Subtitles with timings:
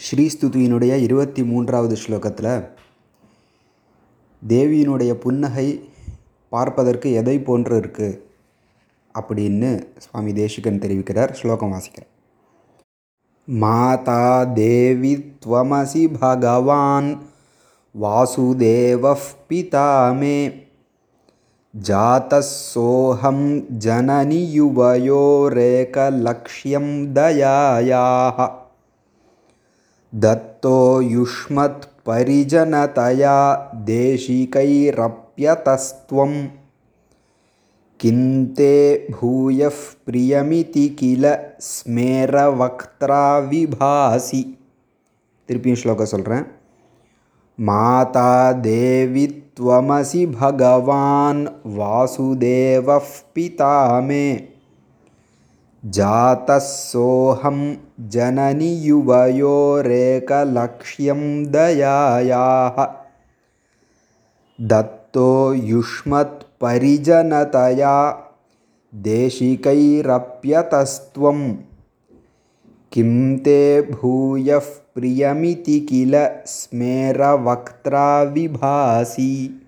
[0.00, 2.52] ஸ்ரீஸ்துதியினுடைய இருபத்தி மூன்றாவது ஸ்லோகத்தில்
[4.42, 5.68] தேவியினுடைய புன்னகை
[6.52, 8.20] பார்ப்பதற்கு எதை போன்று இருக்குது
[9.14, 12.12] அப்படின்னு சுவாமி தேசிகன் தெரிவிக்கிறார் ஸ்லோகம் வாசிக்கிறேன்
[13.48, 14.22] மாதா
[14.54, 15.12] தேவி
[15.42, 17.08] त्वमसि भगवान्
[17.94, 20.38] वासुदेवः पिता मे
[21.74, 23.38] जातः सोऽहं
[23.78, 25.14] जननि युवयोरेकलक्ष्यं
[27.14, 28.38] दयायाः
[30.12, 30.76] दत्तो
[31.14, 33.38] युष्मत्परिजनतया
[33.88, 36.32] देशिकैरप्यतस्त्वं
[38.00, 38.20] किं
[38.56, 38.72] ते
[39.12, 41.24] भूयः प्रियमिति किल
[41.70, 44.42] स्मेरवक्त्रा विभासि
[45.48, 46.46] திருப்பியும் ஸ்லோகம் சொல்கிறேன்
[47.58, 48.30] மாதா
[48.64, 49.22] தேவி
[49.58, 51.40] त्वमसि भगवान्
[51.76, 53.70] वासुदेवः पिता
[54.08, 54.26] मे
[55.85, 62.87] जातः सोऽहं जननि युवयोरेकलक्ष्यं दयायाः।
[64.67, 68.25] दत्तो युष्मत्परिजनतया
[68.95, 71.55] देशिकैरप्यतस्त्वं।
[72.91, 74.61] किं ते भूयः
[74.95, 76.13] प्रियमिति किल
[76.45, 79.59] स्मेरवक्त्रा विभासि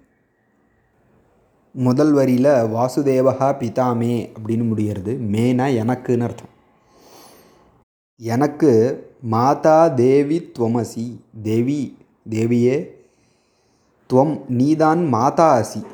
[1.78, 5.20] முதல் வரியில் வாசுதேவகா பிதாமே அப்படின்னு முடிகிறது.
[5.32, 6.54] மேனா எனக்குன்னு அர்த்தம்.
[8.18, 8.72] எனக்கு
[9.22, 11.20] மாதா தேவி துவமசி.
[11.44, 11.98] தேவி
[12.30, 12.88] தேவியே
[14.14, 15.86] துவம் நீதான் மாதா அசி.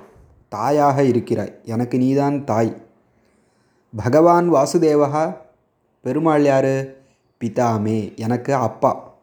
[0.49, 1.59] தாயாக இருக்கிறாய்.
[1.65, 2.81] எனக்கு நீதான் தாய்.
[3.95, 5.37] பகவான் வாசுதேவகா
[6.01, 6.73] பெருமாள் யார்?
[7.39, 9.13] பிதாமே எனக்கு அப்பா.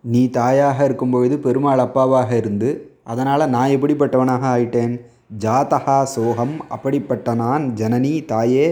[0.00, 5.16] நீ தாயாக இருக்கும்பொழுது பெருமாள் அப்பாவாக இருந்து அதனால் நான் எப்படிப்பட்டவனாக ஆயிட்டேன்?
[5.30, 8.68] ஜாதகா சோகம் அப்படிப்பட்ட நான் ஜனனி தாயே.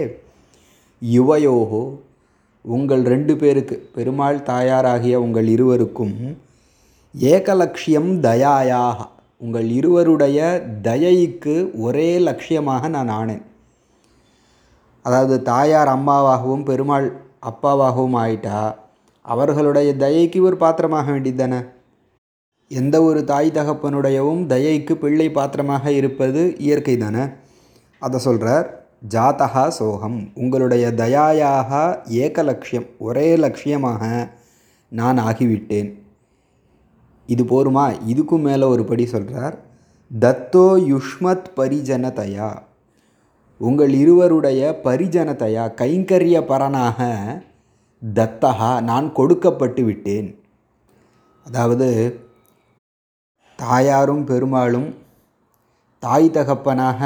[1.01, 1.81] யுவயோகோ
[2.61, 6.15] உங்கள் ரெண்டு பேருக்கு பெருமாள் தாயாராகிய உங்கள் இருவருக்கும்
[7.13, 8.97] ஏகலட்சியம் தயாயாக.
[9.37, 10.39] உங்கள் இருவருடைய
[10.81, 13.43] தயைக்கு ஒரே லட்சியமாக நான் ஆனேன்.
[15.01, 17.07] அதாவது தாயார் அம்மாவாகவும் பெருமாள்
[17.49, 18.75] அப்பாவாகவும் ஆயிட்டா
[19.21, 21.59] அவர்களுடைய தயைக்கு ஒரு பாத்திரமாக வேண்டியது தானே?
[22.67, 27.23] எந்த ஒரு தாய் தகப்பனுடையவும் தயைக்கு பிள்ளை பாத்திரமாக இருப்பது இயற்கை தானே?
[27.99, 34.29] அதை சொல்கிறார் ஜாதகா சோகம் உங்களுடைய தயாயாக ஏக லட்சியம் ஒரே லட்சியமாக
[34.89, 35.99] நான் ஆகிவிட்டேன்.
[37.27, 37.95] இது போருமா?
[38.07, 39.57] இதுக்கும் மேலே ஒரு படி சொல்கிறார்
[40.19, 42.57] தத்தோ யுஷ்மத் பரிஜனதயா.
[43.57, 46.99] உங்கள் இருவருடைய பரிஜனதையா கைங்கரிய பரனாக
[48.13, 50.39] தத்தகா நான் கொடுக்கப்பட்டு விட்டேன்.
[51.45, 52.19] அதாவது
[53.59, 54.89] தாயாரும் பெருமாளும்
[56.03, 56.99] தாய் தகப்பனாக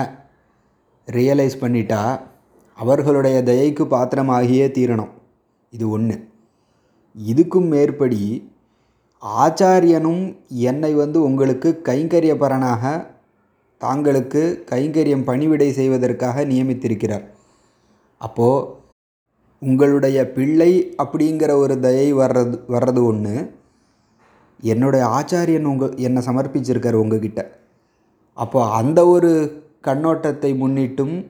[1.08, 2.02] ரியலைஸ் பண்ணிட்டா
[2.78, 5.14] அவர்களுடைய தயைக்கு பாத்திரமாகியே தீரணும்.
[5.74, 6.16] இது ஒன்று
[7.16, 8.22] இதுக்கும் மேற்படி
[9.44, 10.24] ஆச்சாரியனும்
[10.70, 12.84] என்னை வந்து உங்களுக்கு கைங்கரியபரனாக
[13.82, 14.42] தாங்களுக்கு
[14.72, 17.26] கைங்கரியம் பணிவிடை செய்வதற்காக நியமித்திருக்கிறார்.
[18.22, 18.68] அப்போது
[19.62, 20.72] உங்களுடைய பிள்ளை
[21.04, 23.36] அப்படிங்கிற ஒரு தயை வர்றது வர்றது ஒன்று
[24.62, 27.52] என்னுடைய ஆச்சாரியன் உங்கள் என்னை சமர்ப்பிச்சிருக்கார் உங்ககிட்ட.
[28.34, 29.32] அப்போ அந்த ஒரு
[29.88, 31.26] கண்ணோட்டத்தை முன்னிட்டும்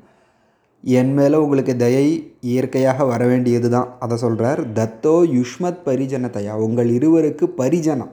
[0.84, 7.46] என் மேலே உங்களுக்கு தயை இயற்கையாக வர வேண்டியது தான் அதை சொல்கிறார் தத்தோ யுஷ்மத் பரிஜனத்தையா உங்கள் இருவருக்கு
[7.62, 8.12] பரிஜனம்.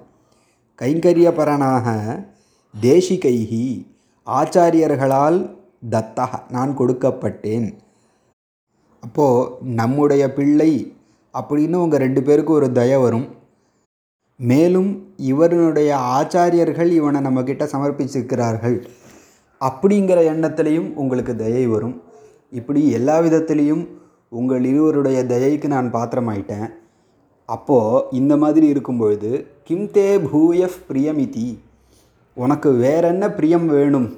[0.78, 1.86] கைங்கரியபரனாக
[2.80, 3.86] தேசிகைஹி
[4.26, 5.38] ஆச்சாரியர்களால்
[5.90, 7.68] தத்தக நான் கொடுக்கப்பட்டேன்.
[9.00, 10.96] அப்போது நம்முடைய பிள்ளை
[11.34, 13.26] அப்படின்னு உங்கள் ரெண்டு பேருக்கும் ஒரு தய வரும்.
[14.40, 18.84] மேலும் இவனுடைய ஆச்சாரியர்கள் இவனை நம்மக்கிட்ட சமர்ப்பிச்சிருக்கிறார்கள்.
[19.60, 22.02] அப்படிங்கிற எண்ணத்துலேயும் உங்களுக்கு தயை வரும்.
[22.50, 23.86] இப்படி எல்லா விதத்துலேயும்
[24.28, 26.68] உங்கள் இருவருடைய தயைக்கு நான் பாத்திரமாயிட்டேன்.
[27.44, 31.58] அப்போது இந்த மாதிரி இருக்கும்பொழுது கிம் தே பூயஃப் பிரியமிதி
[32.34, 34.16] உனக்கு வேறென்ன பிரியம் வேணும்?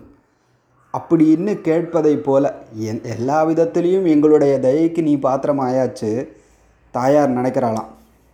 [0.99, 6.29] அப்படின்னு கேட்பதை போல என் எல்லா விதத்துலேயும் எங்களுடைய தயைக்கு நீ பாத்திரமாயாச்சு
[6.91, 7.91] தாயார் நினைக்கிறாளாம்.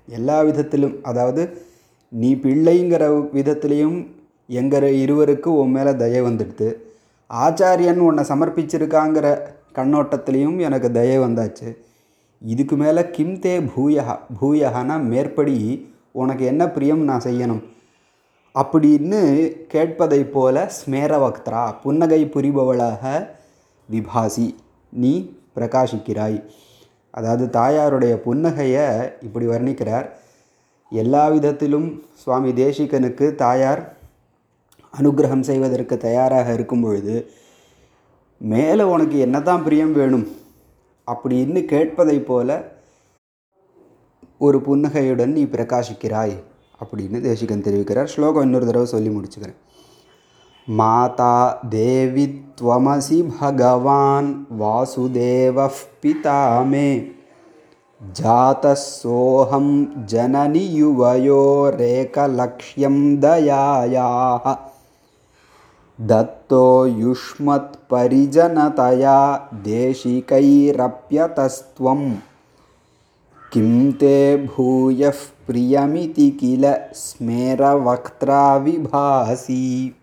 [0.08, 1.65] எல்லா விதத்திலும் அதாவது
[2.08, 4.06] நீ பிள்ளைங்கிற விதத்துலேயும்
[4.47, 6.75] எங்கள் இருவருக்கு உன் மேலே தயை வந்துடுது.
[7.31, 9.41] ஆச்சாரியன் உன்னை சமர்ப்பிச்சிருக்காங்கிற
[9.75, 11.76] கண்ணோட்டத்துலேயும் எனக்கு தயை வந்தாச்சு.
[12.41, 17.62] இதுக்கு மேலே கிம் தே பூயகா பூயகானா மேற்படி உனக்கு என்ன பிரியம் நான் செய்யணும்?
[18.55, 19.20] அப்படின்னு
[19.73, 23.26] கேட்பதை போல ஸ்மேரவக்திரா புன்னகை புரிபவளாக
[23.91, 24.55] விபாசி
[24.88, 26.43] நீ பிரகாசிக்கிறாய்.
[27.11, 30.09] அதாவது தாயாருடைய புன்னகையை இப்படி வர்ணிக்கிறார்.
[30.91, 33.97] எல்லா விதத்திலும் சுவாமி தேசிகனுக்கு தாயார்
[34.99, 37.31] அனுகிரகம் செய்வதற்கு தயாராக இருக்கும் பொழுது
[38.38, 40.27] மேலே உனக்கு என்ன தான் பிரியம் வேணும்
[41.06, 42.75] அப்படின்னு கேட்பதைப் போல
[44.38, 46.37] ஒரு புன்னகையுடன் நீ பிரகாசிக்கிறாய்
[46.81, 48.05] அப்படின்னு தேசிகன் தெரிவிக்கிறார்.
[48.05, 49.56] ஸ்லோகம் இன்னொரு தடவை சொல்லி முடிச்சுக்கிறேன்.
[50.69, 55.71] மாதா தேவி துவமசி பகவான் வாசுதேவ
[56.03, 57.15] பிதாமே
[58.02, 64.56] मे जातः सोऽहं जननि युवयोरेकलक्ष्यं दयायाः।
[66.00, 72.16] दत्तो युष्मत्परिजनतया देशिकैरप्यतस्त्वं।
[73.52, 75.14] किं ते भूयः
[75.46, 79.96] प्रियमिति किल स्मेरवक्त्रा विभासि